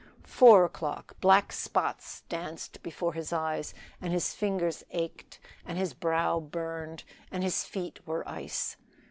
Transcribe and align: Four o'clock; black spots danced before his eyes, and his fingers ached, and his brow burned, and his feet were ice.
Four 0.25 0.65
o'clock; 0.65 1.15
black 1.21 1.51
spots 1.53 2.23
danced 2.27 2.81
before 2.81 3.13
his 3.13 3.31
eyes, 3.31 3.75
and 4.01 4.11
his 4.11 4.33
fingers 4.33 4.83
ached, 4.89 5.37
and 5.63 5.77
his 5.77 5.93
brow 5.93 6.39
burned, 6.39 7.03
and 7.31 7.43
his 7.43 7.63
feet 7.65 7.99
were 8.07 8.27
ice. 8.27 8.77